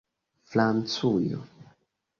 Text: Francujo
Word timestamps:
Francujo 0.51 1.39